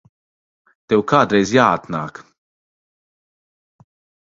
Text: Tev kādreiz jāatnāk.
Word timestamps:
Tev 0.93 1.03
kādreiz 1.11 1.51
jāatnāk. 1.57 2.23